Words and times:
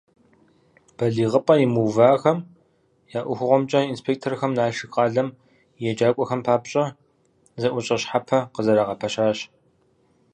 БалигъыпӀэ 0.97 1.55
имыувахэм 1.65 2.37
я 3.17 3.19
ӀуэхухэмкӀэ 3.25 3.79
инспекторхэм 3.91 4.51
Налшык 4.57 4.89
къалэм 4.93 5.29
и 5.81 5.83
еджакӀуэхэм 5.91 6.41
папщӀэ 6.45 6.83
зэӀущӀэ 7.61 7.95
щхьэпэ 8.01 8.39
къызэрагъэпэщащ. 8.53 9.37